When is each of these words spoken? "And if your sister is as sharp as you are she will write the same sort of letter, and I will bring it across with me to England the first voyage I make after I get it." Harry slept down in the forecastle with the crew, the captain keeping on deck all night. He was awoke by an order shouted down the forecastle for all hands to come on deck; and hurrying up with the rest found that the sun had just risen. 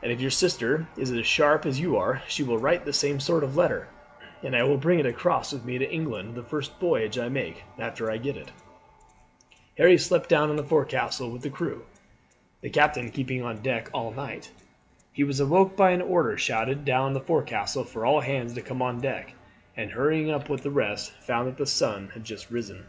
"And 0.00 0.12
if 0.12 0.20
your 0.20 0.30
sister 0.30 0.86
is 0.96 1.10
as 1.10 1.26
sharp 1.26 1.66
as 1.66 1.80
you 1.80 1.96
are 1.96 2.22
she 2.28 2.44
will 2.44 2.56
write 2.56 2.84
the 2.84 2.92
same 2.92 3.18
sort 3.18 3.42
of 3.42 3.56
letter, 3.56 3.88
and 4.40 4.54
I 4.54 4.62
will 4.62 4.76
bring 4.76 5.00
it 5.00 5.06
across 5.06 5.52
with 5.52 5.64
me 5.64 5.76
to 5.76 5.90
England 5.90 6.36
the 6.36 6.44
first 6.44 6.78
voyage 6.78 7.18
I 7.18 7.28
make 7.28 7.64
after 7.76 8.08
I 8.08 8.18
get 8.18 8.36
it." 8.36 8.52
Harry 9.76 9.98
slept 9.98 10.28
down 10.28 10.50
in 10.50 10.56
the 10.56 10.62
forecastle 10.62 11.32
with 11.32 11.42
the 11.42 11.50
crew, 11.50 11.84
the 12.60 12.70
captain 12.70 13.10
keeping 13.10 13.42
on 13.42 13.60
deck 13.60 13.90
all 13.92 14.12
night. 14.12 14.52
He 15.12 15.24
was 15.24 15.40
awoke 15.40 15.76
by 15.76 15.90
an 15.90 16.00
order 16.00 16.38
shouted 16.38 16.84
down 16.84 17.12
the 17.12 17.20
forecastle 17.20 17.82
for 17.82 18.06
all 18.06 18.20
hands 18.20 18.54
to 18.54 18.62
come 18.62 18.80
on 18.80 19.00
deck; 19.00 19.34
and 19.76 19.90
hurrying 19.90 20.30
up 20.30 20.48
with 20.48 20.62
the 20.62 20.70
rest 20.70 21.10
found 21.26 21.48
that 21.48 21.56
the 21.56 21.66
sun 21.66 22.10
had 22.14 22.22
just 22.22 22.52
risen. 22.52 22.86